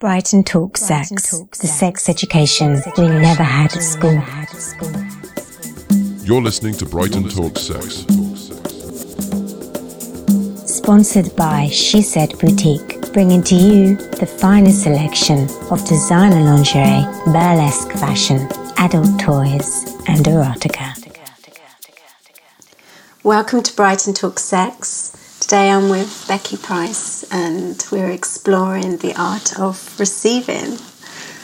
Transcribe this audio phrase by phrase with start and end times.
[0.00, 1.10] Brighton Talk Sex,
[1.60, 4.18] the sex education we never had at school.
[6.24, 8.06] You're listening to Brighton Talk Sex.
[10.64, 15.40] Sponsored by She Said Boutique, bringing to you the finest selection
[15.70, 18.48] of designer lingerie, burlesque fashion,
[18.78, 20.96] adult toys, and erotica.
[23.22, 25.36] Welcome to Brighton Talk Sex.
[25.40, 30.76] Today I'm with Becky Price and we're exploring the art of receiving.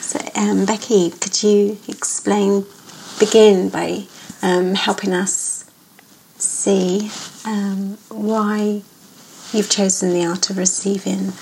[0.00, 2.64] So, um, Becky, could you explain,
[3.18, 4.04] begin by
[4.42, 5.64] um, helping us
[6.36, 7.10] see
[7.44, 8.82] um, why
[9.52, 11.32] you've chosen the art of receiving?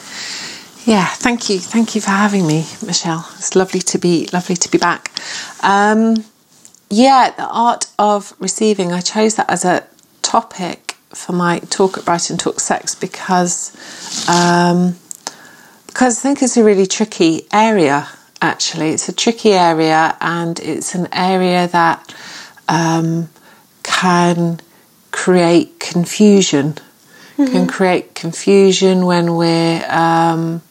[0.84, 3.26] Yeah, thank you, thank you for having me, Michelle.
[3.38, 5.10] It's lovely to be lovely to be back.
[5.62, 6.24] Um,
[6.90, 8.92] yeah, the art of receiving.
[8.92, 9.86] I chose that as a
[10.20, 10.83] topic
[11.14, 13.72] for my talk at Brighton Talk Sex because
[14.28, 14.96] um,
[15.86, 18.08] because I think it's a really tricky area.
[18.42, 22.14] Actually, it's a tricky area, and it's an area that
[22.68, 23.28] um,
[23.84, 24.60] can
[25.12, 26.74] create confusion.
[27.36, 27.46] Mm-hmm.
[27.46, 30.62] Can create confusion when we're, um,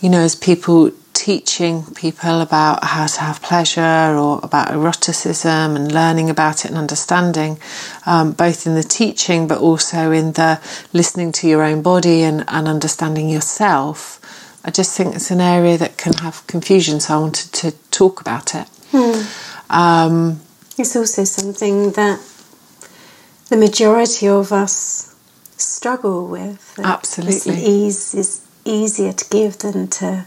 [0.00, 0.92] you know, as people
[1.28, 6.78] teaching people about how to have pleasure or about eroticism and learning about it and
[6.78, 7.58] understanding,
[8.06, 10.58] um, both in the teaching but also in the
[10.94, 14.18] listening to your own body and, and understanding yourself.
[14.64, 18.22] I just think it's an area that can have confusion, so I wanted to talk
[18.22, 18.66] about it.
[18.90, 19.20] Hmm.
[19.68, 20.40] Um,
[20.78, 22.20] it's also something that
[23.50, 25.14] the majority of us
[25.58, 26.80] struggle with.
[26.82, 27.62] Absolutely.
[27.62, 30.24] Ease is easier to give than to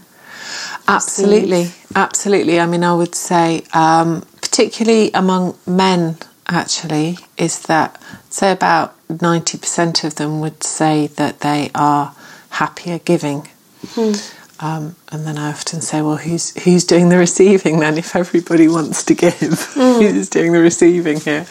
[0.88, 2.60] Absolutely, absolutely.
[2.60, 6.16] I mean, I would say, um, particularly among men,
[6.48, 12.14] actually, is that say about ninety percent of them would say that they are
[12.50, 13.48] happier giving.
[13.94, 14.38] Mm.
[14.60, 17.98] Um, and then I often say, well, who's who's doing the receiving then?
[17.98, 20.00] If everybody wants to give, mm.
[20.00, 21.46] who's doing the receiving here?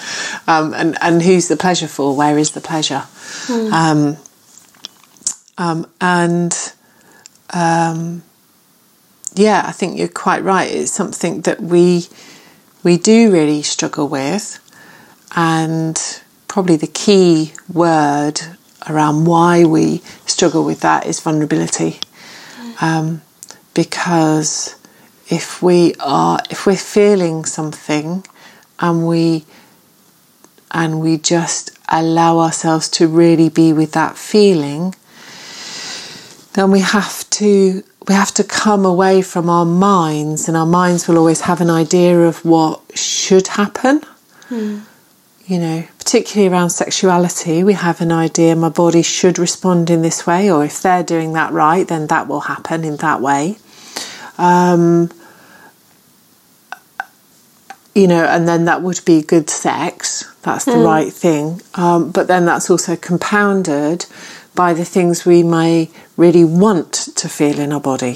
[0.47, 2.15] Um, and and who's the pleasure for?
[2.15, 3.03] Where is the pleasure?
[3.47, 3.71] Mm.
[3.71, 4.17] Um,
[5.57, 6.73] um and
[7.49, 8.23] um,
[9.33, 10.69] yeah, I think you're quite right.
[10.69, 12.07] It's something that we
[12.83, 14.59] we do really struggle with,
[15.35, 18.41] and probably the key word
[18.89, 21.99] around why we struggle with that is vulnerability,
[22.81, 23.21] um,
[23.73, 24.75] because
[25.29, 28.25] if we are if we're feeling something
[28.79, 29.45] and we
[30.71, 34.93] and we just allow ourselves to really be with that feeling
[36.53, 41.07] then we have to we have to come away from our minds, and our minds
[41.07, 44.01] will always have an idea of what should happen.
[44.49, 44.81] Mm.
[45.45, 50.25] You know, particularly around sexuality, we have an idea my body should respond in this
[50.25, 53.57] way, or if they're doing that right, then that will happen in that way.
[54.37, 55.11] Um,
[57.93, 60.23] you know, and then that would be good sex.
[60.43, 60.85] That's the mm.
[60.85, 61.61] right thing.
[61.75, 64.05] Um, but then that's also compounded
[64.55, 68.15] by the things we may really want to feel in our body.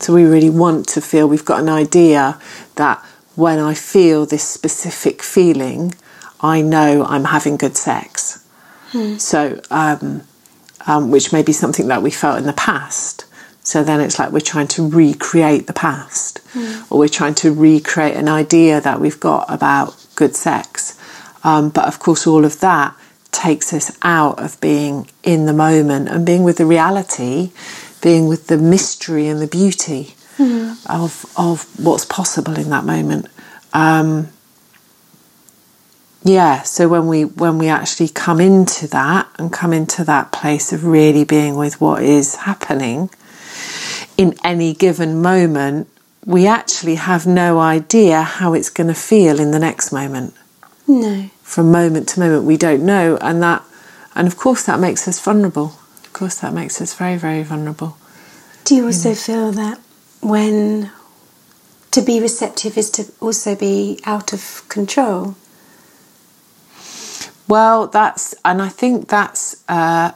[0.00, 2.40] So we really want to feel, we've got an idea
[2.76, 5.94] that when I feel this specific feeling,
[6.40, 8.44] I know I'm having good sex.
[8.90, 9.16] Hmm.
[9.16, 10.22] So, um,
[10.86, 13.26] um, which may be something that we felt in the past.
[13.62, 16.82] So then it's like we're trying to recreate the past, hmm.
[16.90, 20.98] or we're trying to recreate an idea that we've got about good sex.
[21.44, 22.96] Um, but of course, all of that
[23.38, 27.52] takes us out of being in the moment and being with the reality,
[28.02, 30.76] being with the mystery and the beauty mm.
[30.86, 33.26] of of what's possible in that moment.
[33.72, 34.28] Um,
[36.24, 40.72] yeah, so when we when we actually come into that and come into that place
[40.72, 43.08] of really being with what is happening
[44.16, 45.88] in any given moment,
[46.26, 50.34] we actually have no idea how it's going to feel in the next moment.
[50.88, 53.64] No from moment to moment we don't know and that
[54.14, 57.96] and of course that makes us vulnerable of course that makes us very very vulnerable
[58.64, 59.80] do you also feel that
[60.20, 60.90] when
[61.90, 65.36] to be receptive is to also be out of control
[67.48, 70.12] well that's and i think that's uh,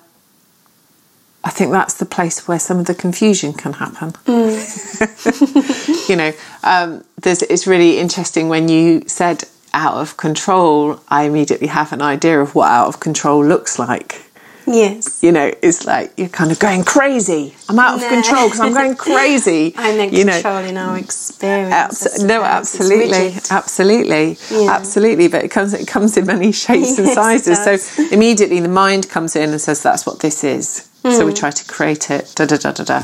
[1.44, 4.12] I think that's the place where some of the confusion can happen.
[4.26, 6.08] Mm.
[6.08, 6.32] you know,
[6.62, 9.43] um, it's really interesting when you said
[9.75, 14.23] out of control, I immediately have an idea of what out of control looks like.
[14.67, 15.23] Yes.
[15.23, 17.55] You know, it's like you're kind of going crazy.
[17.69, 18.07] I'm out no.
[18.07, 19.75] of control because I'm going crazy.
[19.77, 20.91] I'm in you control know.
[20.91, 22.23] our experience.
[22.23, 24.71] No, absolutely, absolutely, yeah.
[24.71, 25.29] absolutely.
[25.29, 27.63] But it comes it comes in many shapes and sizes.
[27.65, 30.89] So immediately the mind comes in and says that's what this is.
[31.03, 31.17] Mm.
[31.17, 31.37] So we hmm.
[31.37, 32.33] try to create it.
[32.37, 33.03] Da da da da da.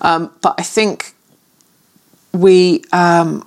[0.00, 1.14] Um, but I think
[2.32, 3.46] we um,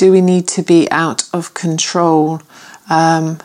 [0.00, 2.40] do we need to be out of control.
[2.88, 3.38] Um,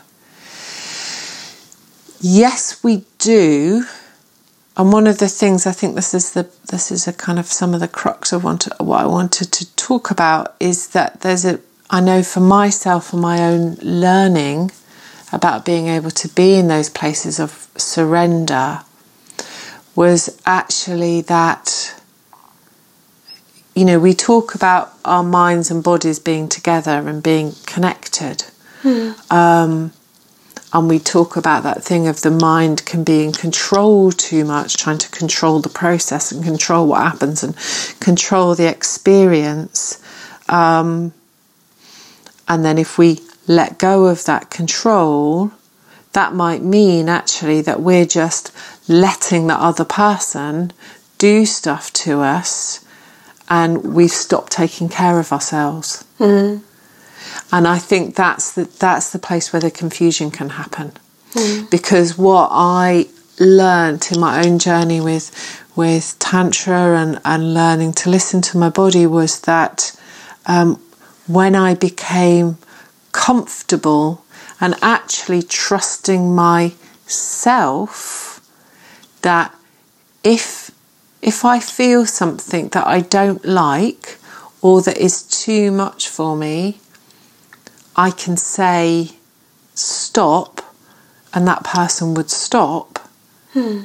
[2.18, 3.84] yes, we do.
[4.74, 7.44] And one of the things I think this is the this is a kind of
[7.44, 11.60] some of the crux of what, I wanted to talk about is that there's a
[11.90, 14.70] I know for myself and my own learning
[15.34, 18.80] about being able to be in those places of surrender
[19.94, 22.00] was actually that
[23.76, 28.44] you know we talk about our minds and bodies being together and being connected
[28.82, 29.32] mm.
[29.32, 29.92] um,
[30.72, 34.76] and we talk about that thing of the mind can be in control too much
[34.76, 37.54] trying to control the process and control what happens and
[38.00, 40.02] control the experience
[40.48, 41.12] um,
[42.48, 45.52] and then if we let go of that control,
[46.12, 48.52] that might mean actually that we're just
[48.88, 50.72] letting the other person
[51.18, 52.85] do stuff to us
[53.48, 56.04] and we've stopped taking care of ourselves.
[56.18, 56.62] Mm.
[57.52, 60.92] And I think that's the, that's the place where the confusion can happen.
[61.32, 61.70] Mm.
[61.70, 63.08] Because what I
[63.38, 68.70] learned in my own journey with with tantra and, and learning to listen to my
[68.70, 69.94] body was that
[70.46, 70.80] um,
[71.26, 72.56] when I became
[73.12, 74.24] comfortable
[74.58, 78.40] and actually trusting myself
[79.20, 79.54] that
[80.24, 80.65] if
[81.22, 84.18] if I feel something that I don't like
[84.60, 86.80] or that is too much for me,
[87.96, 89.12] I can say
[89.74, 90.62] stop
[91.32, 92.98] and that person would stop.
[93.52, 93.84] Hmm.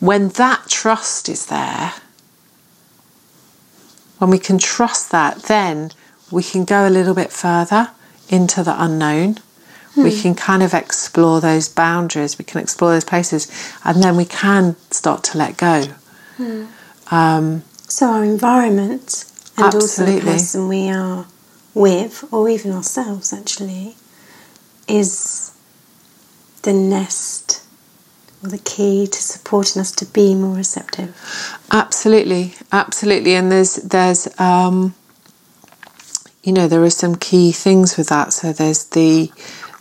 [0.00, 1.94] When that trust is there,
[4.18, 5.90] when we can trust that, then
[6.30, 7.90] we can go a little bit further
[8.28, 9.38] into the unknown.
[9.94, 10.04] Hmm.
[10.04, 13.50] We can kind of explore those boundaries, we can explore those places,
[13.84, 15.84] and then we can start to let go.
[16.36, 16.66] Hmm.
[17.10, 19.24] Um, so, our environment
[19.56, 20.14] and absolutely.
[20.14, 21.26] also the person we are
[21.74, 23.96] with, or even ourselves actually,
[24.88, 25.52] is
[26.62, 27.62] the nest
[28.42, 31.14] or the key to supporting us to be more receptive.
[31.70, 33.34] Absolutely, absolutely.
[33.34, 34.94] And there's there's um,
[36.46, 38.32] you know, there are some key things with that.
[38.32, 39.32] So there's the,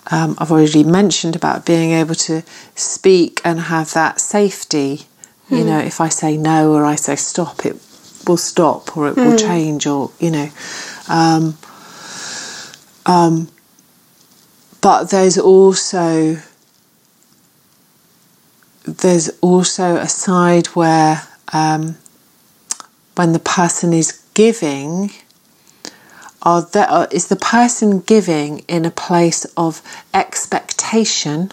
[0.10, 2.42] um, I've already mentioned about being able to
[2.74, 5.06] speak and have that safety.
[5.50, 5.57] Mm.
[5.57, 7.75] You know, if I say no or I say stop, it
[8.27, 9.25] will stop or it mm.
[9.25, 9.38] will hmm.
[9.38, 10.50] change or, you know.
[11.07, 11.57] Um,
[13.06, 13.50] um,
[14.81, 16.38] but there's also
[18.86, 21.97] there's also a side where um,
[23.15, 25.12] when the person is giving
[26.44, 29.81] are that uh, is the person giving in a place of
[30.13, 31.51] expectation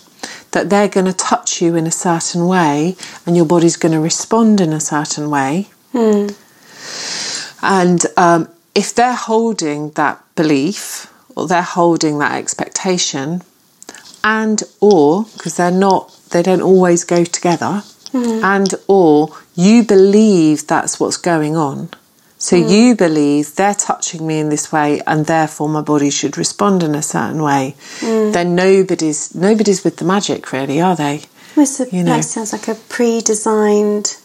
[0.53, 2.97] that they're going to touch you in a certain way
[3.27, 5.69] and your body's going to respond in a certain way.
[5.93, 6.37] Mm.
[7.63, 13.43] And um, if they're holding that belief or they're holding that expectation,
[14.25, 17.83] and or because they're not, they don't always go together,
[18.13, 18.43] mm.
[18.43, 21.89] and or you believe that's what's going on
[22.43, 22.69] so mm.
[22.69, 26.97] you believe they're touching me in this way and therefore my body should respond in
[26.97, 27.77] a certain way.
[28.00, 28.33] Mm.
[28.33, 31.23] Then nobody's nobody's with the magic really, are they?
[31.55, 32.17] Well, you know.
[32.17, 34.17] That sounds like a pre-designed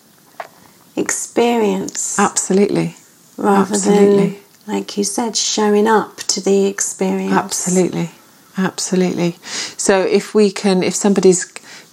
[0.96, 2.18] experience.
[2.18, 2.96] Absolutely.
[3.38, 4.28] Rather Absolutely.
[4.66, 7.32] than like you said, showing up to the experience.
[7.32, 8.10] Absolutely.
[8.58, 9.36] Absolutely.
[9.78, 11.46] So if we can if somebody's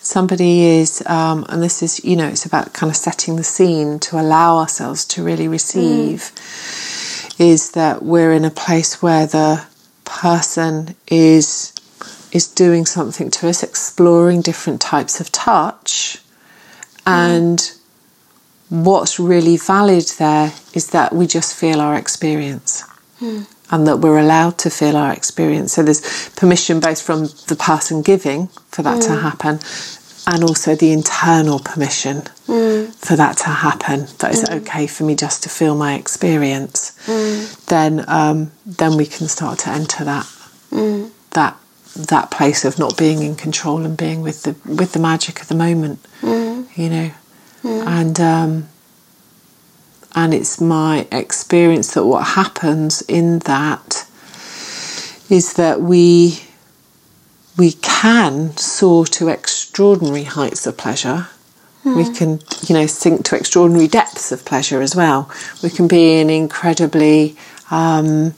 [0.04, 3.98] somebody is, um, and this is, you know, it's about kind of setting the scene
[4.00, 7.40] to allow ourselves to really receive, mm.
[7.40, 9.64] is that we're in a place where the
[10.04, 11.72] person is
[12.32, 16.20] is doing something to us, exploring different types of touch,
[17.06, 17.78] and mm.
[18.68, 22.82] what's really valid there is that we just feel our experience.
[23.20, 25.72] Mm and that we're allowed to feel our experience.
[25.72, 29.06] So there's permission both from the person giving for that mm.
[29.08, 29.58] to happen
[30.26, 32.94] and also the internal permission mm.
[32.94, 34.60] for that to happen that it's mm.
[34.60, 37.66] okay for me just to feel my experience mm.
[37.66, 40.24] then um, then we can start to enter that
[40.70, 41.10] mm.
[41.32, 41.58] that
[41.94, 45.48] that place of not being in control and being with the with the magic of
[45.48, 46.66] the moment mm.
[46.76, 47.10] you know
[47.86, 48.68] and um,
[50.14, 54.06] and it's my experience that what happens in that
[55.28, 56.40] is that we
[57.56, 61.28] we can soar to extraordinary heights of pleasure.
[61.84, 61.96] Mm.
[61.96, 65.30] We can, you know, sink to extraordinary depths of pleasure as well.
[65.62, 67.36] We can be in incredibly,
[67.70, 68.34] um,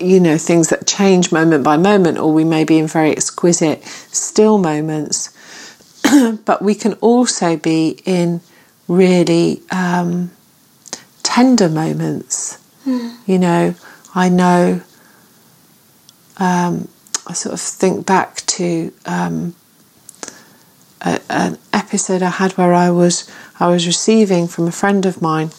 [0.00, 3.84] you know, things that change moment by moment, or we may be in very exquisite,
[3.84, 5.30] still moments.
[6.44, 8.40] but we can also be in
[8.88, 10.30] really um,
[11.34, 12.58] tender moments.
[13.26, 13.74] You know,
[14.14, 14.82] I know.
[16.36, 16.88] Um,
[17.26, 19.54] I sort of think back to um,
[21.00, 25.22] a, an episode I had where I was I was receiving from a friend of
[25.22, 25.50] mine,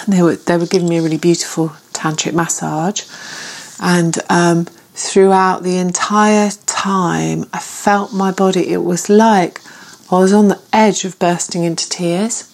[0.00, 3.02] and they were they were giving me a really beautiful tantric massage,
[3.80, 4.64] and um,
[4.94, 8.70] throughout the entire time, I felt my body.
[8.72, 9.60] It was like
[10.10, 12.44] I was on the edge of bursting into tears,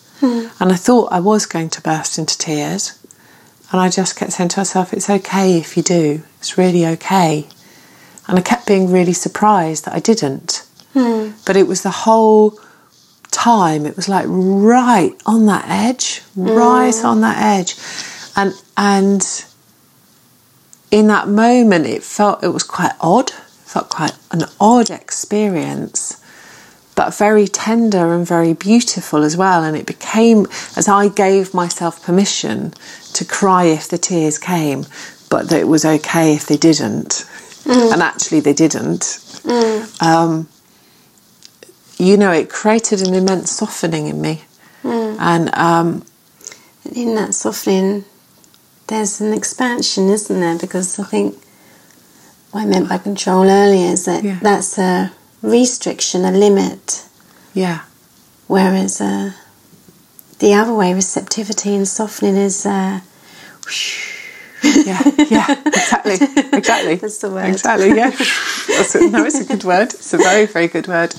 [0.60, 2.98] and I thought I was going to burst into tears,
[3.70, 6.22] and I just kept saying to myself, "It's okay if you do.
[6.38, 7.46] It's really okay."
[8.26, 10.66] And I kept being really surprised that I didn't.
[10.94, 11.32] Hmm.
[11.44, 12.58] But it was the whole
[13.30, 17.06] time, it was like right on that edge, right hmm.
[17.06, 17.76] on that edge.
[18.36, 19.44] And and
[20.90, 23.30] in that moment it felt it was quite odd.
[23.30, 26.20] It felt quite an odd experience.
[26.94, 29.64] But very tender and very beautiful as well.
[29.64, 30.46] And it became
[30.76, 32.72] as I gave myself permission
[33.14, 34.86] to cry if the tears came,
[35.28, 37.24] but that it was okay if they didn't
[37.66, 39.18] and actually they didn't.
[40.00, 40.48] Um,
[41.98, 44.42] you know, it created an immense softening in me,
[44.82, 46.04] and um,
[46.92, 48.04] in that softening,
[48.88, 50.58] there's an expansion, isn't there?
[50.58, 51.36] Because I think
[52.50, 54.38] what I meant by control earlier is that Yeah.
[54.42, 55.12] that's a
[55.44, 57.06] restriction, a limit,
[57.52, 57.82] yeah,
[58.46, 59.32] whereas uh,
[60.38, 62.66] the other way, receptivity and softening is.
[62.66, 63.00] Uh,
[64.62, 66.14] yeah, yeah, exactly,
[66.52, 66.94] exactly.
[66.96, 67.50] That's the word.
[67.50, 68.08] Exactly, yeah.
[68.08, 69.92] A, no, it's a good word.
[69.92, 71.14] It's a very, very good word.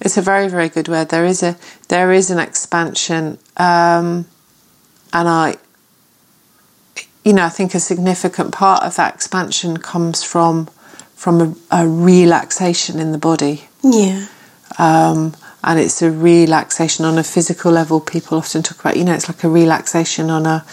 [0.00, 1.10] It's a very, very good word.
[1.10, 1.56] There is a
[1.88, 4.26] there is an expansion, um,
[5.12, 5.56] and I,
[7.24, 10.68] you know, I think a significant part of that expansion comes from
[11.18, 13.68] from a, a relaxation in the body.
[13.82, 14.26] yeah.
[14.78, 15.34] um,
[15.64, 18.00] and it's a relaxation on a physical level.
[18.00, 20.64] People often talk about, you know, it's like a relaxation on a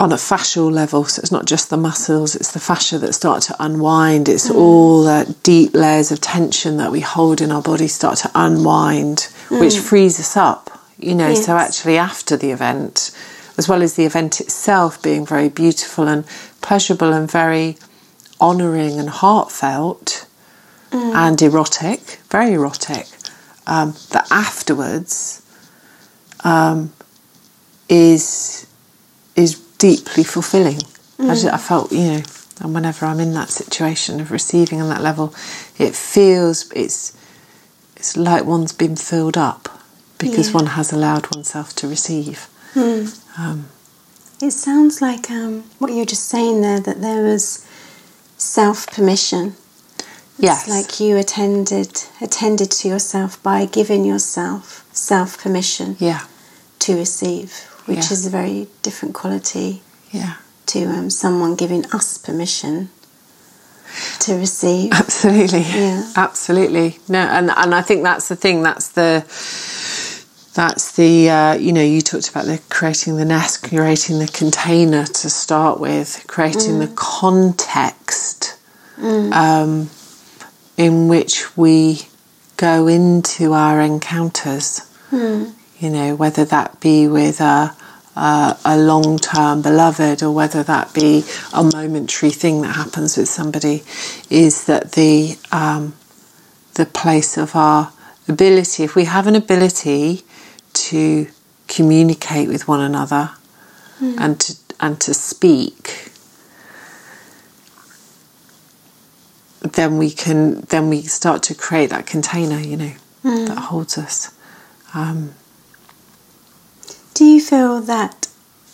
[0.00, 1.04] on a fascial level.
[1.04, 4.28] So it's not just the muscles; it's the fascia that start to unwind.
[4.28, 8.30] It's all the deep layers of tension that we hold in our body start to
[8.34, 10.70] unwind, which frees us up.
[10.98, 13.12] You know, so actually after the event,
[13.56, 16.26] as well as the event itself being very beautiful and
[16.60, 17.76] pleasurable and very
[18.40, 20.26] honouring and heartfelt
[20.90, 23.06] and erotic, very erotic,
[23.66, 25.42] um, that afterwards
[26.44, 26.92] um,
[27.88, 28.66] is
[29.36, 30.80] is deeply fulfilling.
[31.20, 32.22] I, just, I felt, you know,
[32.60, 35.34] and whenever I'm in that situation of receiving on that level,
[35.78, 37.12] it feels it's
[37.96, 39.68] it's like one's been filled up
[40.18, 40.54] because Yeah.
[40.54, 42.48] one has allowed oneself to receive.
[44.40, 47.66] It sounds like um, what you were just saying there that there was
[48.38, 49.54] self permission.
[50.38, 50.68] Yes.
[50.68, 56.20] It's like you attended attended to yourself by giving yourself self permission Yeah,
[56.80, 57.52] to receive,
[57.86, 58.12] which Yeah.
[58.12, 60.34] is a very different quality yeah.
[60.66, 62.90] to um, someone giving us permission
[64.20, 64.92] to receive.
[64.92, 65.62] Absolutely.
[65.62, 66.12] Yeah.
[66.16, 66.98] Absolutely.
[67.08, 68.62] No, and and I think that's the thing.
[68.62, 69.24] That's the
[70.54, 75.04] that's the uh, you know you talked about the creating the nest, creating the container
[75.04, 78.58] to start with, creating the context
[79.32, 79.90] um,
[80.76, 82.00] in which we
[82.56, 84.80] go into our encounters.
[85.80, 87.74] You know, whether that be with a
[88.16, 93.28] uh, a long term beloved or whether that be a momentary thing that happens with
[93.28, 93.84] somebody,
[94.28, 95.94] is that the um,
[96.74, 97.92] the place of our
[98.26, 98.82] ability.
[98.82, 100.24] If we have an ability
[100.90, 101.28] to
[101.66, 103.30] communicate with one another
[104.00, 106.12] and to and to speak,
[109.62, 112.92] then we can then we start to create that container, you know,
[113.48, 114.30] that holds us.
[114.94, 115.34] Um,
[117.14, 118.28] Do you feel that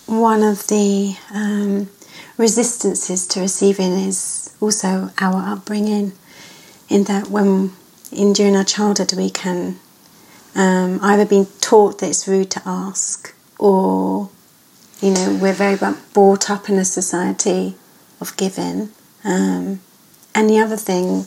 [0.07, 1.89] one of the um,
[2.37, 6.13] resistances to receiving is also our upbringing?
[6.91, 7.73] In that, when
[8.13, 9.81] in during our childhood, we can
[10.55, 14.31] um, either be taught that it's rude to ask, or
[15.01, 15.79] you know, we're very
[16.13, 17.75] brought up in a society
[18.21, 18.91] of giving.
[19.25, 19.81] Um,
[20.35, 21.27] and the other thing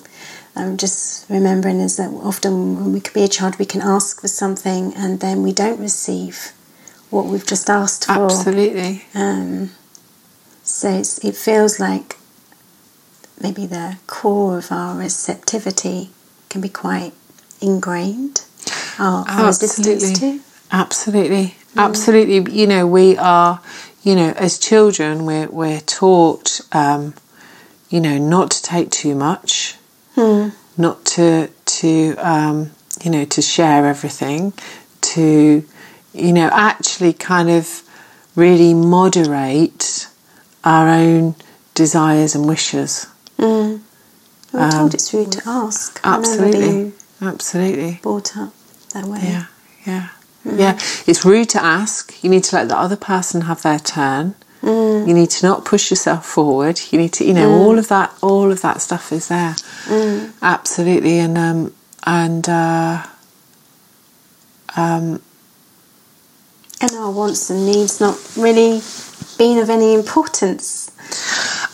[0.56, 4.22] I'm just remembering is that often when we could be a child, we can ask
[4.22, 6.54] for something and then we don't receive
[7.10, 8.26] what we've just asked for.
[8.26, 9.06] absolutely.
[9.14, 9.72] Um,
[10.64, 12.18] so it's, it feels like
[13.42, 16.10] maybe the core of our receptivity
[16.50, 17.14] can be quite
[17.62, 18.44] ingrained.
[19.00, 20.40] Our, our resistance Absolutely.
[20.40, 20.44] to.
[20.72, 22.52] Absolutely, absolutely.
[22.52, 23.62] You know, we are,
[24.04, 27.14] you know, as children, we're we're taught, um,
[27.90, 29.76] you know, not to take too much,
[30.78, 32.72] not to to um,
[33.04, 34.54] you know to share everything,
[35.02, 35.64] to
[36.14, 37.84] you know, actually kind of
[38.36, 40.08] really moderate
[40.64, 41.36] our own
[41.74, 43.08] desires and wishes.
[43.38, 43.82] Mm.
[44.52, 46.00] We're um, told it's rude to ask.
[46.04, 46.94] Absolutely.
[47.22, 48.00] Absolutely.
[48.02, 48.54] Brought up
[48.98, 49.20] that way.
[49.24, 49.46] Yeah,
[49.86, 50.10] yeah.
[50.46, 50.60] Mm.
[50.60, 50.74] Yeah,
[51.06, 52.24] it's rude to ask.
[52.24, 54.36] You need to let the other person have their turn.
[54.62, 55.08] Mm.
[55.08, 56.80] You need to not push yourself forward.
[56.92, 57.60] You need to, you know, mm.
[57.60, 59.56] all of that, all of that stuff is there.
[59.86, 60.34] Mm.
[60.42, 61.74] Absolutely, and um,
[62.06, 63.06] and uh,
[64.76, 65.22] um,
[66.82, 68.82] and our wants and needs not really
[69.38, 70.92] being of any importance.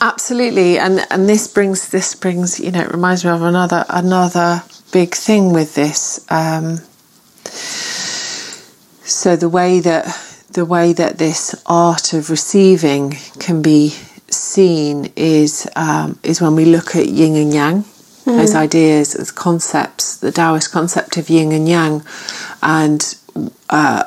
[0.02, 4.64] Absolutely, and and this brings this brings you know it reminds me of another another
[4.92, 6.26] big thing with this.
[6.30, 6.80] Um,
[9.14, 10.06] so the way that
[10.52, 13.90] the way that this art of receiving can be
[14.30, 18.38] seen is um, is when we look at yin and yang, mm.
[18.38, 22.04] those ideas, those concepts, the Taoist concept of yin and yang,
[22.62, 23.16] and
[23.70, 24.04] uh,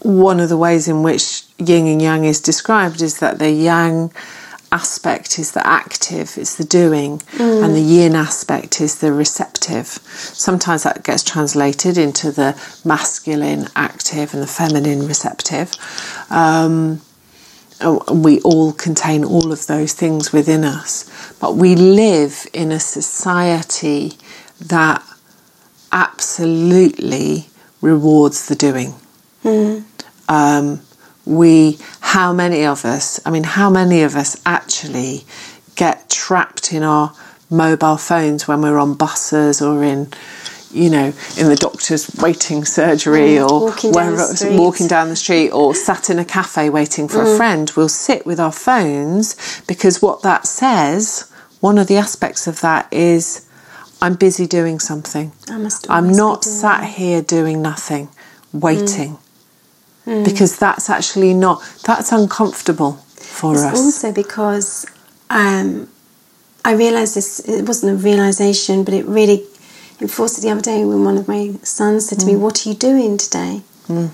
[0.00, 4.10] one of the ways in which yin and yang is described is that the yang
[4.72, 7.64] aspect is the active, it's the doing, mm.
[7.64, 9.86] and the yin aspect is the receptive.
[9.86, 15.72] Sometimes that gets translated into the masculine active and the feminine receptive.
[16.30, 17.00] Um,
[18.12, 24.12] we all contain all of those things within us, but we live in a society
[24.60, 25.02] that
[25.90, 27.48] absolutely
[27.80, 28.94] rewards the doing.
[29.42, 29.84] Mm.
[30.28, 30.80] Um,
[31.30, 35.24] we, how many of us, I mean, how many of us actually
[35.76, 37.14] get trapped in our
[37.48, 40.08] mobile phones when we're on buses or in,
[40.72, 45.50] you know, in the doctor's waiting surgery mm, or walking down, walking down the street
[45.50, 47.32] or sat in a cafe waiting for mm.
[47.32, 52.48] a friend, we'll sit with our phones because what that says, one of the aspects
[52.48, 53.48] of that is
[54.02, 55.30] I'm busy doing something.
[55.88, 58.08] I'm not sat here doing nothing,
[58.52, 59.10] waiting.
[59.14, 59.20] Mm
[60.06, 60.24] mm.
[60.24, 63.78] because that's actually not that's uncomfortable for it's us.
[63.78, 64.86] Also because
[65.30, 65.88] um,
[66.64, 67.40] I realised this.
[67.40, 69.46] It wasn't a realization, but it really
[70.00, 72.32] enforced it the other day when one of my sons said to mm.
[72.32, 74.10] me, "What are you doing today?" Mm.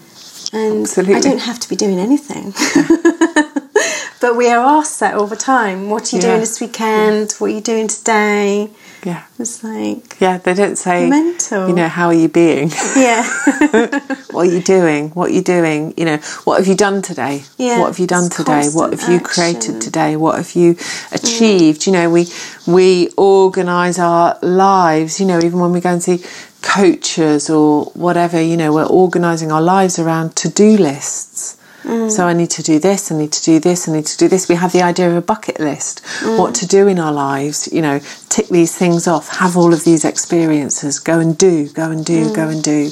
[0.53, 1.17] And Absolutely.
[1.17, 2.53] I don't have to be doing anything.
[4.21, 5.91] but we are asked that all the time.
[5.91, 6.29] What are you yeah.
[6.29, 7.33] doing this weekend?
[7.33, 8.71] What are you doing today?
[9.07, 9.23] Yeah.
[9.39, 11.69] It's like Yeah, they don't say mental.
[11.69, 12.71] You know, how are you being?
[12.97, 13.23] Yeah.
[14.33, 15.11] what are you doing?
[15.11, 15.95] What are you doing?
[15.97, 17.45] You know, what have you done today?
[17.57, 18.67] Yeah, what have you done today?
[18.73, 20.17] What have you created today?
[20.17, 20.77] What have you
[21.13, 21.87] achieved?
[21.87, 22.27] You know, we
[22.67, 26.25] we organise our lives, you know, even when we go and see
[26.63, 31.56] coaches or whatever, you know, we're organising our lives around to do lists.
[31.87, 32.11] Mm.
[32.11, 34.27] So I need to do this, I need to do this, I need to do
[34.27, 34.49] this.
[34.49, 36.37] We have the idea of a bucket list, mm.
[36.37, 39.85] what to do in our lives, you know, tick these things off, have all of
[39.85, 42.35] these experiences, go and do, go and do, mm.
[42.35, 42.91] go and do,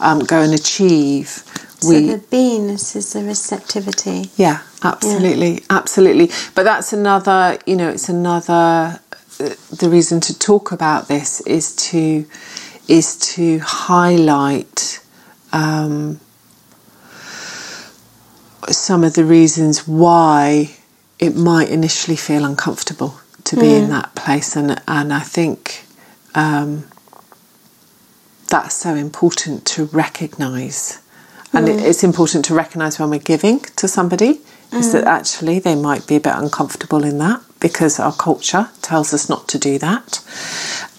[0.00, 1.44] um, go and achieve.
[1.80, 4.30] So we, the beingness is the receptivity.
[4.36, 5.60] Yeah, absolutely, yeah.
[5.68, 6.30] absolutely.
[6.54, 8.98] But that's another, you know, it's another.
[9.40, 12.24] Uh, the reason to talk about this is to
[12.88, 15.00] is to highlight
[15.52, 16.20] um,
[18.70, 20.70] some of the reasons why
[21.18, 23.82] it might initially feel uncomfortable to be mm.
[23.82, 25.84] in that place, and and I think
[26.34, 26.84] um,
[28.48, 31.00] that's so important to recognise,
[31.52, 31.78] and mm.
[31.78, 34.78] it, it's important to recognise when we're giving to somebody mm.
[34.78, 35.08] is that mm.
[35.08, 39.48] actually they might be a bit uncomfortable in that because our culture tells us not
[39.48, 40.20] to do that,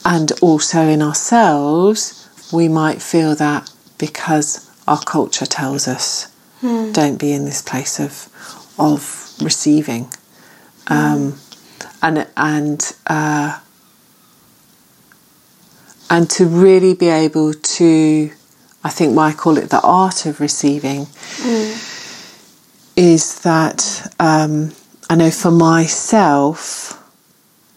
[0.05, 2.19] and also in ourselves
[2.51, 6.32] we might feel that because our culture tells us
[6.63, 6.93] Mm.
[6.93, 8.29] Don't be in this place of
[8.79, 10.09] of receiving,
[10.87, 11.37] um,
[12.01, 13.59] and and uh,
[16.09, 18.31] and to really be able to,
[18.83, 22.93] I think why I call it the art of receiving, mm.
[22.95, 24.71] is that um,
[25.09, 26.97] I know for myself,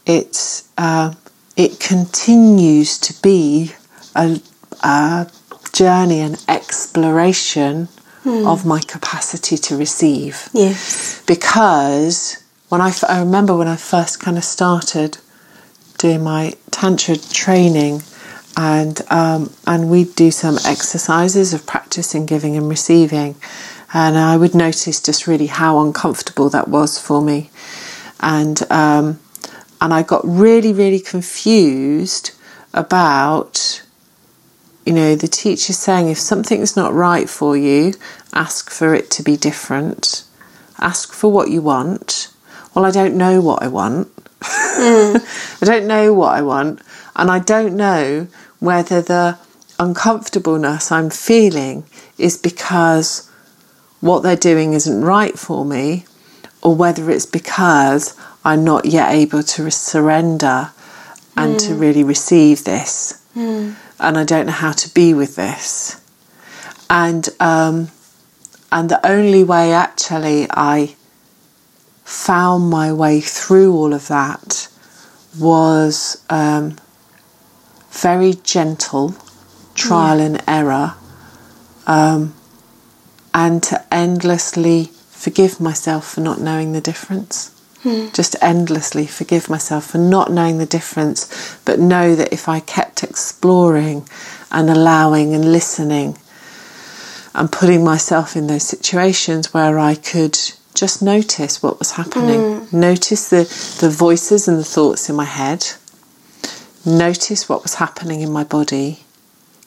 [0.06, 1.14] it's uh,
[1.56, 3.72] it continues to be
[4.14, 4.40] a,
[4.82, 5.28] a
[5.72, 7.88] journey and exploration
[8.26, 8.46] mm.
[8.46, 10.48] of my capacity to receive.
[10.52, 11.22] Yes.
[11.26, 15.18] Because when I, I remember when I first kind of started
[15.98, 18.02] doing my Tantra training,
[18.58, 23.36] and um, and we'd do some exercises of practicing giving and receiving,
[23.94, 27.50] and I would notice just really how uncomfortable that was for me,
[28.20, 29.20] and um,
[29.80, 32.32] and I got really really confused
[32.74, 33.82] about
[34.86, 37.94] you know, the teacher's saying if something's not right for you,
[38.32, 40.24] ask for it to be different.
[40.78, 42.32] Ask for what you want.
[42.72, 44.14] Well, I don't know what I want.
[44.40, 45.58] Mm.
[45.62, 46.82] I don't know what I want.
[47.16, 48.28] And I don't know
[48.60, 49.38] whether the
[49.78, 51.84] uncomfortableness I'm feeling
[52.16, 53.28] is because
[54.00, 56.04] what they're doing isn't right for me,
[56.62, 60.70] or whether it's because I'm not yet able to surrender
[61.36, 63.20] and to really receive this,
[63.98, 66.00] and I don't know how to be with this,
[66.90, 67.88] and um,
[68.70, 70.96] and the only way actually I
[72.04, 74.68] found my way through all of that
[75.38, 76.76] was um,
[77.90, 79.14] very gentle
[79.74, 80.94] trial and error,
[81.86, 82.34] um,
[83.34, 87.55] and to endlessly forgive myself for not knowing the difference.
[88.12, 93.02] Just endlessly forgive myself for not knowing the difference, but know that if I kept
[93.02, 94.08] exploring
[94.50, 96.18] and allowing and listening
[97.34, 100.38] and putting myself in those situations where I could
[100.74, 102.72] just notice what was happening, mm.
[102.72, 103.44] notice the,
[103.80, 105.66] the voices and the thoughts in my head,
[106.84, 109.05] notice what was happening in my body,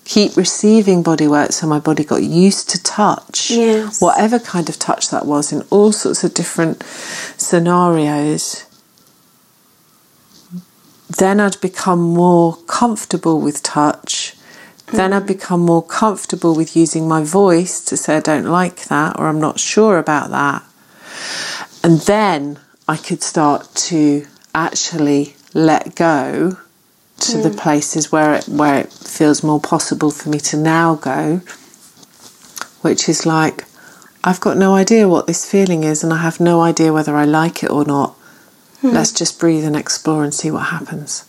[0.09, 4.01] keep receiving body work so my body got used to touch, Yes.
[4.01, 6.83] whatever kind of touch that was, in all sorts of different
[7.37, 8.65] scenarios.
[11.19, 14.35] Then I'd become more comfortable with touch.
[14.91, 15.35] Then I'd hmm.
[15.37, 19.39] become more comfortable with using my voice to say I don't like that or I'm
[19.39, 20.63] not sure about that.
[21.83, 26.57] And then I could start to actually let go
[27.21, 31.41] to the places where it where it feels more possible for me to now go,
[32.81, 33.65] which is like
[34.23, 37.25] I've got no idea what this feeling is and I have no idea whether I
[37.25, 38.15] like it or not.
[38.81, 41.25] Let's just breathe and explore and see what happens.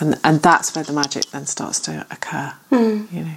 [0.00, 2.52] And and that's where the magic then starts to occur.
[2.70, 3.34] You know.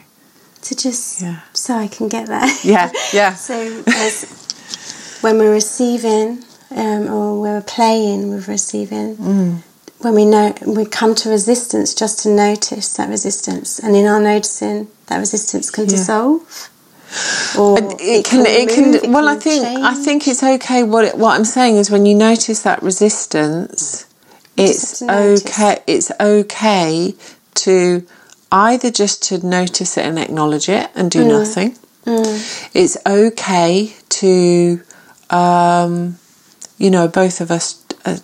[0.61, 1.41] To just Yeah.
[1.53, 2.63] so I can get that.
[2.63, 3.33] Yeah, yeah.
[3.47, 4.25] So as
[5.21, 9.63] when we're receiving um, or we're playing with receiving, Mm.
[9.99, 14.19] When we know we come to resistance, just to notice that resistance, and in our
[14.19, 15.91] noticing, that resistance can Yeah.
[15.91, 16.69] dissolve.
[17.57, 20.43] Or And it can it can move, it well I can think I think it's
[20.43, 24.05] okay what it, what I'm saying is when you notice that resistance
[24.57, 25.45] it's Just to notice.
[25.59, 27.15] okay it's okay
[27.55, 28.05] to
[28.51, 31.11] either just to notice it and acknowledge it and Mm.
[31.11, 31.77] do nothing
[32.73, 34.81] it's okay to
[35.29, 36.17] um,
[36.77, 38.17] you know both of us uh,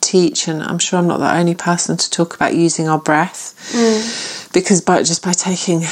[0.00, 3.54] teach and I'm sure I'm not the only person to talk about using our breath.
[3.72, 4.52] Mm.
[4.52, 5.82] Because by just by taking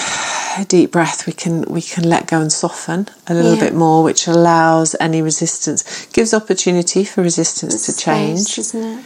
[0.58, 3.60] a deep breath we can we can let go and soften a little Yeah.
[3.60, 9.04] bit more which allows any resistance gives opportunity for resistance to Space, change isn't it?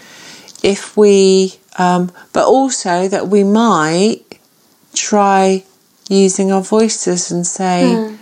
[0.62, 4.22] if we um, but also that we might
[4.94, 5.64] try
[6.08, 8.16] using our voices and say hmm.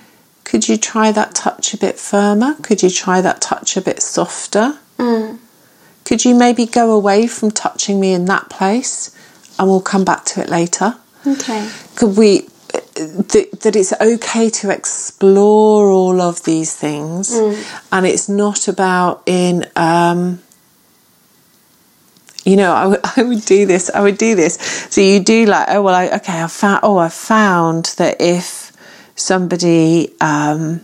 [0.45, 2.55] could you try that touch a bit firmer?
[2.63, 5.37] Could you try that touch a bit softer hmm.
[6.09, 9.15] Could you maybe go away from touching me in that place?
[9.59, 10.95] And we'll come back to it later.
[11.27, 11.71] Okay.
[11.97, 12.49] could we
[12.95, 17.31] that, that it's okay to explore all of these things.
[17.93, 20.41] And it's not about in um
[22.45, 24.55] you know I would I would do this I would do this.
[24.91, 28.73] So you do like oh well I okay I found oh I found that if
[29.15, 30.81] somebody um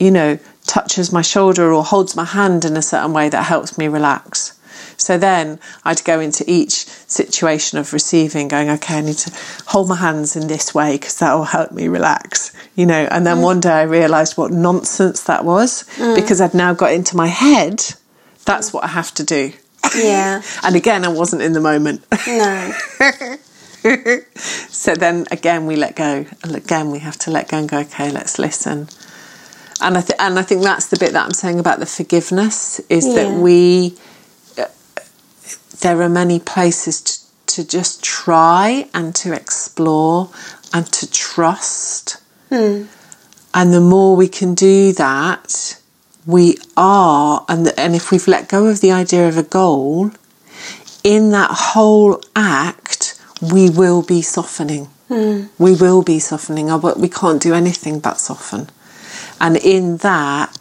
[0.00, 0.38] you know
[0.74, 4.54] touches my shoulder or holds my hand in a certain way that helps me relax
[4.96, 9.32] so then I'd go into each situation of receiving, going, okay, I need to
[9.66, 13.06] hold my hands in this way because that will help me relax, you know.
[13.10, 13.42] And then mm.
[13.42, 16.14] one day I realised what nonsense that was mm.
[16.14, 17.82] because I'd now got into my head,
[18.44, 19.52] that's what I have to do.
[19.96, 20.42] Yeah.
[20.62, 22.04] And again, I wasn't in the moment.
[22.26, 22.72] No.
[24.40, 26.24] so then again, we let go.
[26.42, 28.88] Again, we have to let go and go, okay, let's listen.
[29.80, 32.80] And I, th- and I think that's the bit that I'm saying about the forgiveness
[32.88, 33.96] is that we,
[34.58, 34.66] uh,
[35.80, 40.30] there are many places to, to just try and to explore
[40.72, 42.18] and to trust.
[43.52, 45.78] And the more we can do that,
[46.26, 50.10] we are, and, the, and if we've let go of the idea of a goal,
[51.02, 53.20] in that whole act,
[53.52, 54.88] we will be softening.
[55.58, 56.68] We will be softening.
[56.80, 58.70] But we can't do anything but soften.
[59.40, 60.56] And in that,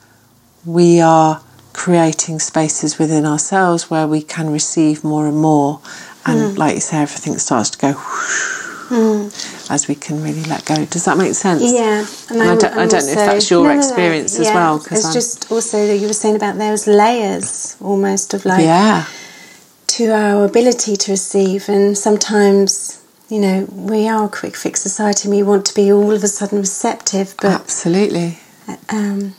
[0.66, 1.42] we are
[1.74, 5.82] creating spaces within ourselves where we can receive more and more.
[6.26, 6.58] And hmm.
[6.58, 9.28] like you say, everything starts to go hmm.
[9.74, 10.86] as we can really let go.
[10.86, 11.64] Does that make sense?
[11.64, 15.06] Yeah, And I don't- I don't know if that's your experience as well, 'cause it's
[15.06, 19.06] I'm- just also that you were saying about those layers, almost of like Yeah.
[19.88, 22.98] to our ability to receive, and sometimes
[23.30, 25.28] you know we are a quick fix society.
[25.28, 28.40] and We want to be all of a sudden receptive, but Absolutely.
[28.90, 29.36] Um,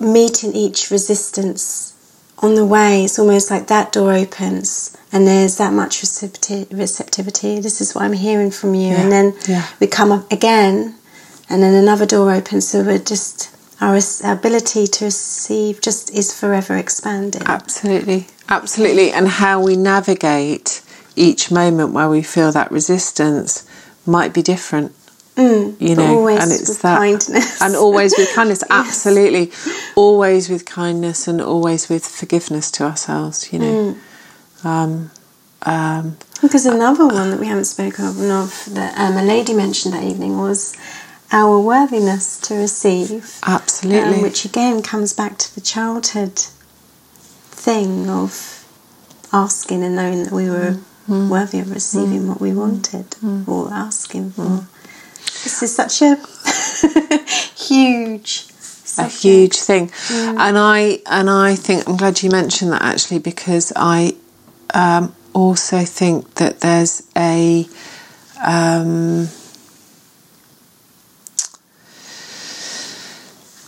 [0.00, 1.92] meeting each resistance
[2.38, 7.60] on the way, it's almost like that door opens and there's that much recepti- receptivity.
[7.60, 8.88] This is what I'm hearing from you.
[8.88, 9.66] Yeah, And then yeah.
[9.80, 10.94] we come up again
[11.48, 12.68] and then another door opens.
[12.68, 17.42] So we're just, our res- ability to receive just is forever expanding.
[17.46, 19.12] Absolutely, absolutely.
[19.12, 20.82] And how we navigate
[21.14, 23.66] each moment where we feel that resistance
[24.04, 24.92] might be different.
[25.36, 27.60] Mm, you know, always and it's with that, kindness.
[27.60, 28.64] and always with kindness.
[28.70, 29.52] Absolutely,
[29.94, 33.52] always with kindness, and always with forgiveness to ourselves.
[33.52, 33.96] You know,
[34.62, 34.66] Mm.
[34.66, 35.10] um,
[35.62, 39.92] um, Because another one that we haven't spoken of, of that um, a lady mentioned
[39.94, 40.74] that evening was
[41.32, 46.38] our worthiness to receive, absolutely, um, which again comes back to the childhood
[47.50, 48.64] thing of
[49.32, 51.28] asking and knowing that we were Mm.
[51.28, 53.14] worthy of receiving what we wanted
[53.46, 54.66] or asking for.
[55.46, 56.16] This is such a
[57.56, 58.46] huge,
[58.98, 59.92] a huge thing.
[60.10, 64.16] And I and I think I'm glad you mentioned that actually because I
[64.74, 67.64] um, also think that there's a
[68.44, 69.28] um,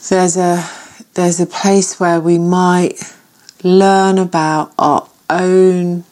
[0.08, 0.68] there's a
[1.14, 3.14] there's a place where we might
[3.62, 6.02] learn about our own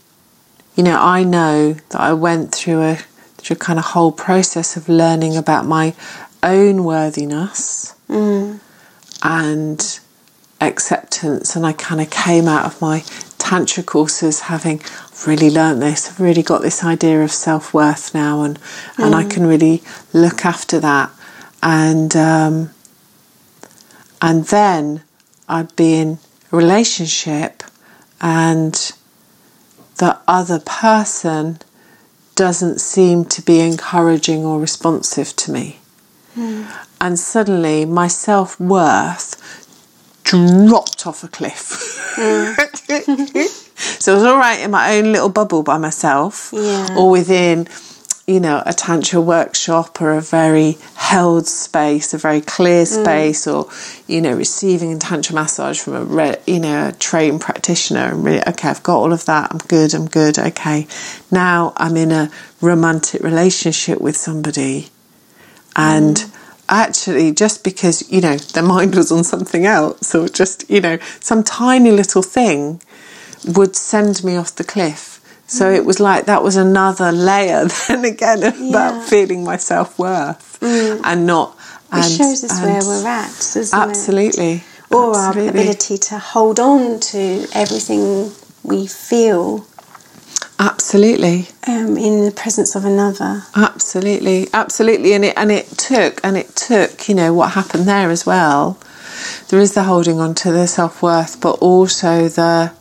[0.76, 2.98] you know I know that I went through a
[3.46, 5.94] through a kind of whole process of learning about my
[6.42, 7.94] own worthiness
[9.22, 10.00] and
[10.61, 13.00] acceptance and I kind of came out of my
[13.38, 14.80] tantra courses having
[15.26, 18.59] really learnt this I've really got this idea of self-worth now and
[18.98, 19.82] and I can really
[20.12, 21.11] look after that.
[21.62, 22.70] And um,
[24.20, 25.02] and then
[25.48, 26.18] I'd be in
[26.52, 27.62] a relationship
[28.20, 28.74] and
[29.98, 31.59] the other person
[32.37, 35.81] doesn't seem to be encouraging or responsive to me.
[36.35, 36.64] Hmm.
[37.01, 39.35] And suddenly my self worth
[40.22, 41.99] dropped off a cliff.
[42.14, 42.53] Hmm.
[43.77, 46.94] so I was all right in my own little bubble by myself Yeah.
[46.96, 47.66] or within,
[48.26, 53.02] you know, a tantra workshop or a very held space, a very clear mm.
[53.02, 53.68] space, or,
[54.08, 58.24] you know, receiving a tantra massage from a, re- you know, a trained practitioner and
[58.24, 59.52] really, okay, I've got all of that.
[59.52, 59.94] I'm good.
[59.94, 60.38] I'm good.
[60.38, 60.88] Okay.
[61.30, 64.88] Now I'm in a romantic relationship with somebody
[65.76, 66.36] and mm.
[66.68, 70.98] actually just because you know their mind was on something else or just you know
[71.20, 72.80] some tiny little thing
[73.46, 75.15] would send me off the cliff
[75.46, 79.00] so it was like that was another layer then again about Yeah.
[79.06, 81.56] feeling my self-worth and not
[81.92, 83.82] It shows us where we're at, doesn't it?
[83.88, 88.32] absolutely or our ability to hold on to everything
[88.62, 89.66] we feel
[90.59, 93.42] absolutely um, in the presence of another.
[93.54, 98.11] Absolutely, absolutely, and it and it took and it took you know what happened there
[98.11, 98.78] as well.
[99.48, 102.72] There is the holding on to the self worth, but also the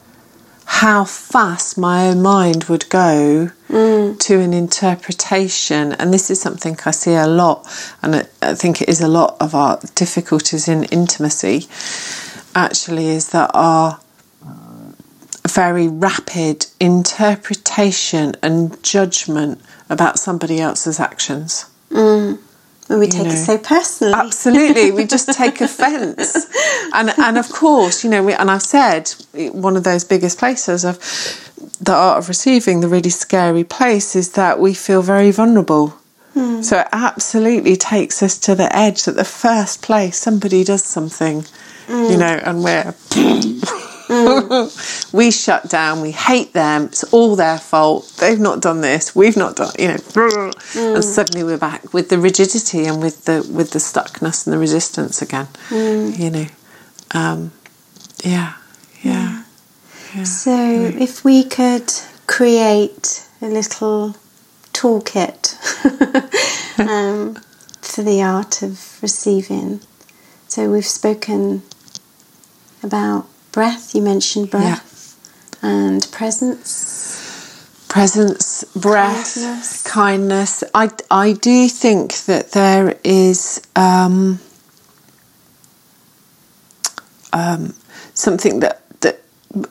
[0.75, 4.19] how fast my own mind would go mm.
[4.19, 7.65] to an interpretation, and this is something I see a lot,
[8.01, 11.67] and I, think it is a lot of our difficulties in intimacy.
[12.53, 14.01] Actually, is that our
[15.47, 21.67] very rapid interpretation and judgment about somebody else's actions.
[21.89, 22.37] Mm.
[22.87, 23.33] When we take know.
[23.33, 24.13] it so personally.
[24.13, 26.47] Absolutely, we just take offence,
[26.93, 29.09] and and of course, you know, we, and I've said
[29.51, 30.99] one of those biggest places of
[31.81, 35.89] the art of receiving, the really scary place, is that we feel very vulnerable.
[36.33, 36.61] Hmm.
[36.61, 41.45] So it absolutely takes us to the edge that the first place somebody does something,
[41.87, 42.19] you hmm.
[42.19, 42.93] know, and we're
[45.13, 49.37] we shut down, we hate them, it's all their fault, they've not done this, we've
[49.37, 49.97] not done you know
[50.75, 54.57] and suddenly we're back with the rigidity and with the with the stuckness and the
[54.57, 55.47] resistance again.
[55.71, 56.45] You know.
[57.11, 57.51] Um,
[58.23, 58.53] yeah.
[59.03, 59.43] Yeah.
[60.23, 60.51] So,
[60.97, 61.91] if we could
[62.27, 64.15] create a little
[64.73, 65.55] toolkit
[66.79, 67.35] um,
[67.81, 69.81] for the art of receiving.
[70.47, 71.63] So, we've spoken
[72.81, 75.17] about breath, you mentioned breath,
[75.61, 77.85] and presence.
[77.87, 79.83] presence, breath, Kindness.
[79.83, 80.63] kindness.
[80.73, 84.39] I, I do think that there is um,
[87.31, 87.73] um,
[88.13, 89.21] something that, that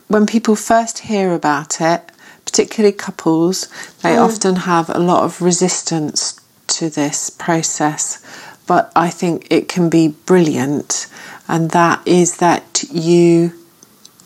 [0.09, 2.01] when people first hear about it,
[2.47, 3.69] particularly couples,
[4.03, 8.25] they often have a lot of resistance to this process.
[8.67, 11.07] But I think it can be brilliant,
[11.47, 13.53] and that is that you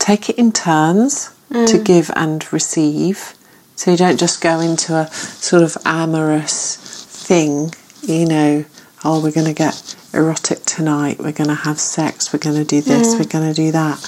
[0.09, 1.85] take it in turns to mm.
[1.85, 3.35] give and receive.
[3.77, 6.77] So you don't just go into a sort of amorous
[7.29, 8.65] thing, you know,
[9.05, 12.65] oh, we're going to get erotic tonight, we're going to have sex, we're going to
[12.65, 13.19] do this, mm.
[13.19, 13.99] we're going to do that.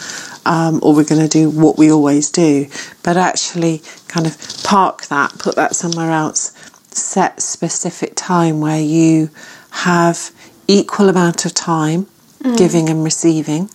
[0.47, 2.67] um, or we're going to do what we always do.
[3.03, 6.53] But actually, kind of park that, put that somewhere else,
[6.93, 9.29] set specific time where you
[9.71, 10.31] have
[10.67, 12.07] equal amount of time
[12.43, 12.57] mm.
[12.57, 13.69] giving and receiving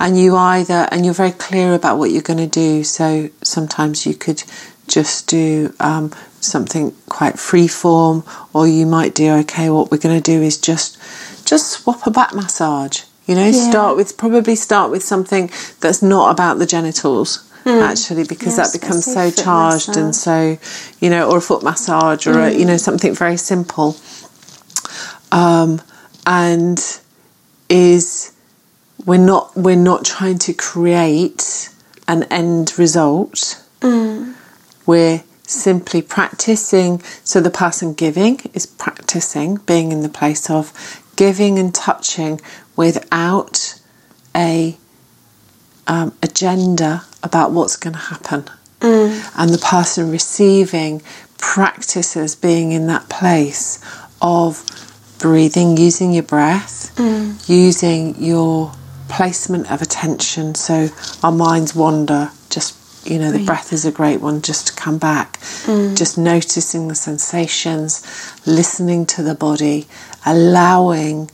[0.00, 4.06] and you either and you're very clear about what you're going to do so sometimes
[4.06, 4.42] you could
[4.88, 6.10] just do um,
[6.40, 10.58] something quite free form or you might do okay what we're going to do is
[10.58, 10.98] just
[11.46, 13.02] just swap a back massage.
[13.26, 13.70] You know Yeah.
[13.70, 18.80] start with probably start with something that's not about the genitals actually because Yes, that
[18.80, 20.58] becomes so charged and so
[20.98, 23.96] you know or a foot massage or a, you know something very simple.
[25.30, 25.80] Um,
[26.26, 26.78] and
[27.68, 28.32] is
[29.06, 31.70] we're not we're not trying to create
[32.08, 33.62] an end result.
[33.80, 34.34] Mm.
[34.86, 37.00] We're simply practicing.
[37.24, 40.72] So the person giving is practicing being in the place of
[41.16, 42.40] giving and touching
[42.76, 43.80] without
[44.34, 44.76] a
[45.86, 48.44] um, agenda about what's going to happen.
[48.80, 49.30] Mm.
[49.36, 51.02] And the person receiving
[51.38, 53.82] practices being in that place
[54.22, 54.64] of
[55.18, 57.48] breathing, using your breath, mm.
[57.48, 58.72] using your
[59.10, 60.54] placement of attention.
[60.54, 60.88] So
[61.22, 64.98] our minds wander, just, you know, the breath is a great one just to come
[64.98, 65.38] back.
[65.66, 65.96] Mm.
[65.96, 68.02] Just noticing the sensations,
[68.46, 69.86] listening to the body,
[70.24, 71.30] allowing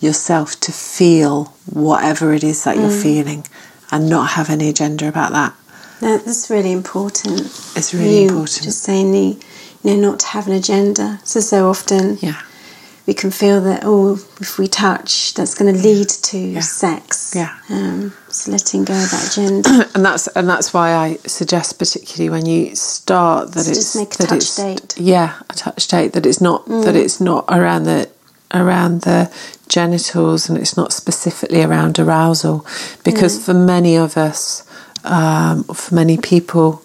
[0.00, 3.02] yourself to feel whatever it is that you're mm.
[3.02, 3.46] feeling
[3.90, 5.54] and not have any agenda about that.
[6.02, 7.40] No, that's really important.
[7.76, 8.64] It's really you important.
[8.64, 9.38] Just saying the,
[9.82, 11.20] you know, not to have an agenda.
[11.24, 12.40] So so often Yeah.
[13.06, 17.34] We can feel that oh, if we touch, that's going to lead to sex.
[17.36, 17.54] Yeah.
[17.68, 19.90] Um, so letting go of that agenda.
[19.94, 23.96] and that's and that's why I suggest particularly when you start that So it's just
[23.96, 24.94] make a that touch it's date.
[24.98, 28.08] yeah a touch date that it's not that it's not around the
[28.52, 29.32] around the
[29.68, 32.64] genitals and it's not specifically around arousal
[33.04, 34.66] because for many of us
[35.04, 36.82] um, for many people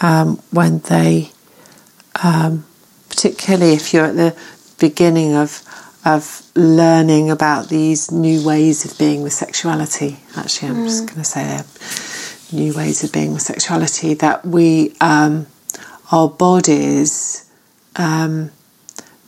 [0.00, 1.30] um, when they
[2.22, 2.64] um,
[3.08, 4.36] particularly if you're at the
[4.88, 5.50] beginning of
[6.04, 10.18] of learning about these new ways of being with sexuality.
[10.36, 11.44] Actually, I'm just going to say
[12.52, 15.46] new ways of being with sexuality that we um,
[16.12, 17.50] our bodies
[17.96, 18.50] um,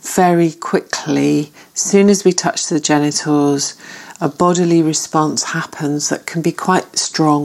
[0.01, 3.75] very quickly, as soon as we touch the genitals,
[4.21, 7.43] a bodily response happens that can be quite strong,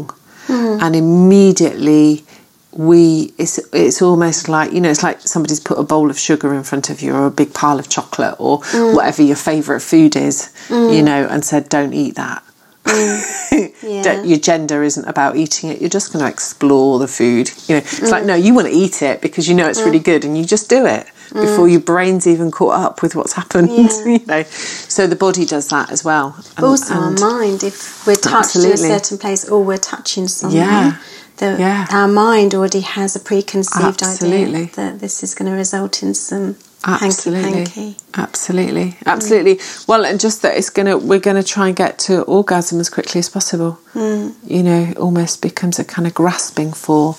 [0.83, 2.25] and immediately
[2.73, 6.55] we it's it's almost like you know it's like somebody's put a bowl of sugar
[6.55, 8.95] in front of you or a big pile of chocolate or mm.
[8.95, 10.95] whatever your favorite food is mm.
[10.95, 12.43] you know and said don't eat that.
[12.85, 13.39] Mm.
[13.83, 14.03] Yeah.
[14.03, 15.81] Don't- your gender isn't about eating it.
[15.81, 17.79] You're just going to explore the food you know.
[17.79, 20.39] It's like no you want to eat it because you know it's really good and
[20.39, 24.05] you just do it before your brain's even caught up with what's happened Yeah.
[24.07, 24.43] you know.
[24.45, 26.37] So the body does that as well.
[26.57, 30.29] And- also and- our mind if we're touched in a certain place or we're touching
[30.29, 30.99] someone Yeah.
[31.43, 31.87] The, Yeah.
[31.91, 34.63] our mind already has a preconceived Absolutely.
[34.65, 37.43] idea that this is going to result in some Absolutely.
[37.43, 38.97] hanky panky Absolutely.
[39.07, 39.61] Absolutely.
[39.87, 43.19] Well, and just that it's gonna we're gonna try and get to orgasm as quickly
[43.21, 43.79] as possible.
[43.95, 44.35] Mm.
[44.45, 47.17] You know, almost becomes a kind of grasping for,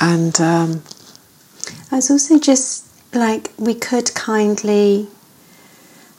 [0.00, 0.82] and um,
[1.90, 2.84] I was also just
[3.14, 5.08] like we could kindly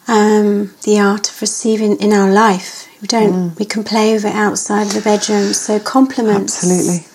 [0.07, 2.87] um, the art of receiving in our life.
[3.01, 3.57] We don't.
[3.59, 5.53] We can play with it outside of the bedroom.
[5.53, 6.55] So compliments.
[6.63, 7.05] absolutely,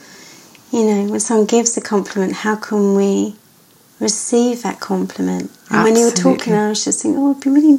[0.73, 3.37] You know, when someone gives a compliment, how can we
[4.01, 5.51] receive that compliment?
[5.71, 7.79] And when you were talking, I was just thinking, oh, it'd be really,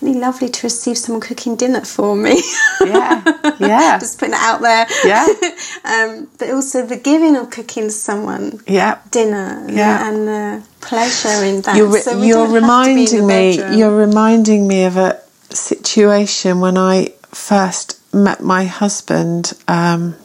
[0.00, 2.42] really lovely to receive someone cooking dinner for me.
[2.84, 3.22] yeah,
[3.60, 4.86] yeah, just putting it out there.
[5.04, 5.26] Yeah.
[5.84, 8.98] um, but also the giving of cooking someone yeah.
[9.10, 9.98] dinner and, Yeah.
[9.98, 11.76] the, and the pleasure in that.
[11.76, 13.78] You're, re- So you're don't have to be in the reminding me.
[13.78, 15.20] You're reminding me of a
[15.50, 19.52] situation when I first met my husband.
[19.68, 20.16] Um,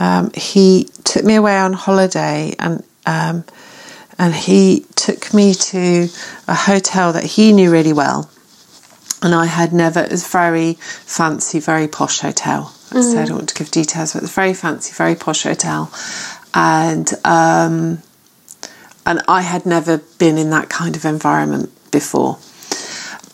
[0.00, 3.44] um, he took me away on holiday, and um,
[4.18, 6.08] and he took me to
[6.48, 8.28] a hotel that he knew really well,
[9.22, 10.00] and I had never.
[10.00, 12.74] It was a very fancy, very posh hotel.
[12.92, 15.92] I said I don't want to give details, but it's very fancy, very posh hotel,
[16.54, 17.08] and.
[17.24, 18.02] Um,
[19.06, 22.38] and I had never been in that kind of environment before.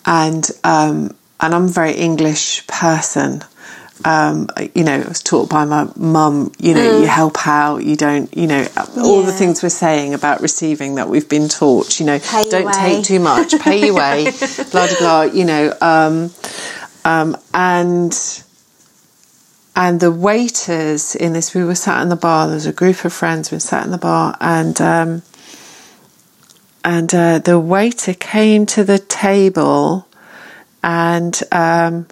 [0.05, 3.43] And um, and I'm a very English person.
[4.05, 6.51] Um, you know, I was taught by my mum.
[6.59, 7.83] You know, you help out.
[7.83, 8.35] You don't.
[8.35, 8.67] You know,
[8.97, 11.99] all the things we're saying about receiving that we've been taught.
[11.99, 13.59] You know, Pay don't take too much.
[13.59, 14.25] Pay your way.
[14.71, 15.21] blah blah blah.
[15.23, 16.31] You know, um,
[17.05, 18.43] um, and
[19.77, 23.05] and the waiters in this we were sat in the bar there was a group
[23.05, 25.21] of friends we sat in the bar and um,
[26.83, 30.07] and uh, the waiter came to the table
[30.83, 32.07] and um,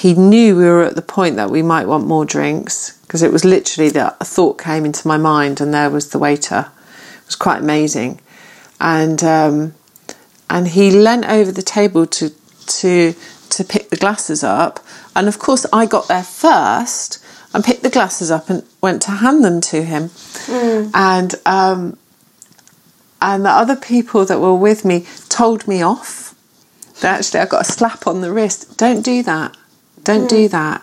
[0.00, 3.30] he knew we were at the point that we might want more drinks because it
[3.30, 6.70] was literally that a thought came into my mind and there was the waiter.
[7.18, 8.18] It was quite amazing,
[8.80, 9.74] and um,
[10.48, 12.30] and he leant over the table to
[12.80, 13.14] to
[13.50, 14.80] to pick the glasses up,
[15.14, 17.22] and of course I got there first
[17.52, 20.90] and picked the glasses up and went to hand them to him, mm.
[20.94, 21.98] and um,
[23.20, 26.34] and the other people that were with me told me off.
[27.02, 28.78] Actually, I got a slap on the wrist.
[28.78, 29.58] Don't do that.
[30.04, 30.28] Don't mm.
[30.28, 30.82] do that.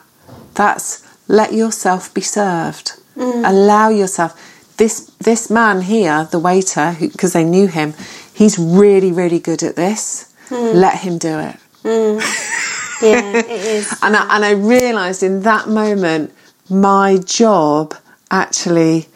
[0.53, 2.93] That's let yourself be served.
[3.15, 3.47] Mm.
[3.47, 4.33] Allow yourself.
[4.77, 7.93] This this man here, the waiter, because they knew him,
[8.33, 10.33] he's really really good at this.
[10.49, 10.75] Mm.
[10.75, 11.55] Let him do it.
[11.83, 13.01] Mm.
[13.01, 13.99] yeah, it is.
[14.01, 16.33] and I, and I realised in that moment,
[16.69, 17.95] my job
[18.31, 19.07] actually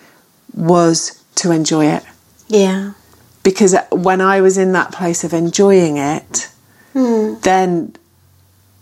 [0.54, 2.04] was to enjoy it.
[2.47, 2.93] Yeah.
[3.43, 6.49] Because when I was in that place of enjoying it,
[6.93, 7.41] mm.
[7.41, 7.95] then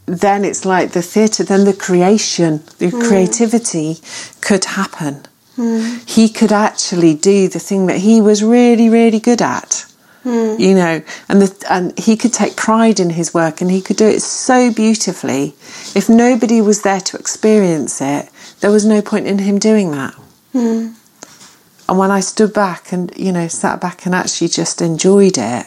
[0.09, 3.07] then it's like the theatre, then the creation, the mm.
[3.07, 3.97] creativity
[4.41, 5.25] could happen.
[5.55, 6.09] Mm.
[6.09, 9.85] He could actually do the thing that he was really, really good at.
[10.25, 10.59] Mm.
[10.59, 13.95] You know, and the, and he could take pride in his work, and he could
[13.95, 15.55] do it so beautifully.
[15.95, 18.29] If nobody was there to experience it,
[18.59, 20.15] there was no point in him doing that.
[20.53, 20.95] Mm.
[21.87, 25.65] And when I stood back and you know sat back and actually just enjoyed it,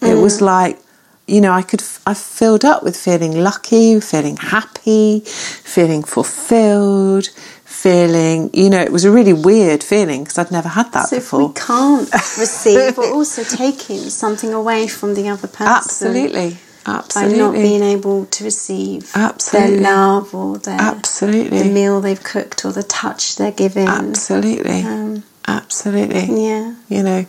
[0.00, 0.46] it was mm.
[0.46, 0.78] like
[1.26, 7.28] you know, I could, I filled up with feeling lucky, feeling happy, feeling fulfilled,
[7.64, 11.16] feeling, you know, it was a really weird feeling because I'd never had that so
[11.16, 11.48] before.
[11.48, 15.68] We can't receive, we're also taking something away from the other person.
[15.68, 16.58] Absolutely.
[16.84, 17.38] Absolutely.
[17.38, 19.76] By not being able to receive Absolutely.
[19.76, 21.62] their love or their Absolutely.
[21.62, 23.86] the meal they've cooked or the touch they're giving.
[23.86, 24.82] Absolutely.
[24.82, 26.44] Um, Absolutely.
[26.44, 26.74] Yeah.
[26.88, 27.26] You know,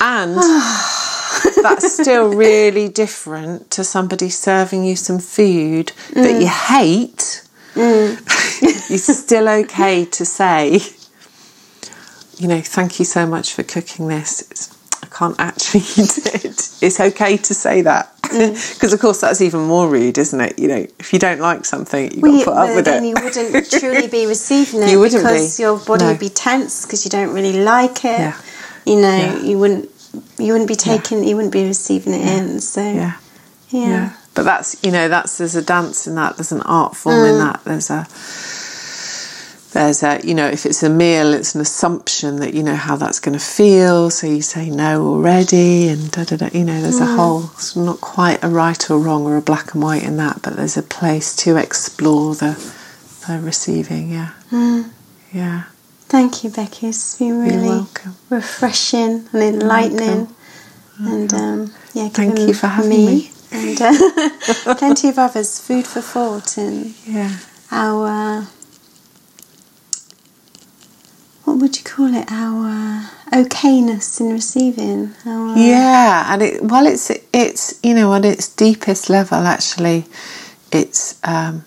[0.00, 0.36] and
[1.62, 6.14] that's still really different to somebody serving you some food mm.
[6.14, 7.42] that you hate.
[7.74, 8.20] Mm.
[8.90, 10.80] it's still okay to say,
[12.38, 14.42] you know, thank you so much for cooking this.
[14.50, 16.78] It's, I can't actually eat it.
[16.82, 18.12] It's okay to say that.
[18.22, 18.92] Because, mm.
[18.94, 20.58] of course, that's even more rude, isn't it?
[20.58, 23.04] You know, if you don't like something, you've well, got to put up with then
[23.04, 23.08] it.
[23.08, 25.62] you wouldn't truly be receiving it you wouldn't because be.
[25.62, 26.10] your body no.
[26.12, 28.18] would be tense because you don't really like it.
[28.18, 28.40] Yeah.
[28.86, 29.38] You know, Yeah.
[29.38, 29.90] you wouldn't
[30.38, 32.60] you wouldn't be taking you wouldn't be receiving it in.
[32.60, 33.16] So Yeah.
[33.70, 34.16] yeah.
[34.34, 36.36] But that's you know that's there's a dance in that.
[36.36, 37.38] There's an art form in mm.
[37.38, 37.64] that.
[37.64, 38.06] There's a
[39.74, 42.96] there's a you know if it's a meal, it's an assumption that you know how
[42.96, 44.10] that's going to feel.
[44.10, 46.48] So you say no already, and da da da.
[46.52, 47.16] You know, there's a mm.
[47.16, 47.44] whole.
[47.54, 50.56] It's not quite a right or wrong or a black and white in that, but
[50.56, 52.54] there's a place to explore the
[53.26, 54.10] the receiving.
[54.10, 54.90] Yeah, mm.
[55.32, 55.64] yeah.
[56.08, 56.88] Thank you, Becky.
[56.88, 57.86] It's been really
[58.30, 60.28] refreshing and enlightening.
[60.98, 63.30] And um, yeah, Thank you for having me, me.
[63.50, 67.36] and uh, plenty of others food for thought and Yeah.
[67.72, 68.46] our
[71.44, 72.30] what would you call it?
[72.30, 75.14] Our okayness in receiving.
[75.26, 80.06] Our, Yeah, and it well, it's it's you know at its deepest level, actually,
[80.72, 81.64] it's um,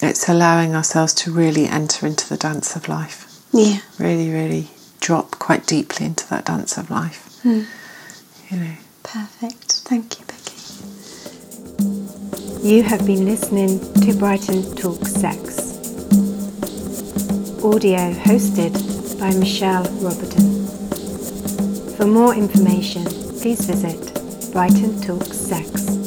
[0.00, 3.26] it's allowing ourselves to really enter into the dance of life.
[3.52, 3.80] Yeah.
[3.98, 4.68] Really, really
[5.00, 7.40] drop quite deeply into that dance of life.
[7.42, 7.62] Hmm.
[8.50, 8.74] You know.
[9.02, 9.72] Perfect.
[9.88, 10.56] Thank you, Becky.
[12.66, 15.58] You have been listening to Brighton Talk Sex.
[17.64, 18.74] Audio hosted
[19.18, 20.66] by Michelle Roberton.
[21.96, 23.98] For more information, please visit
[24.52, 25.99] brightontalksex.com.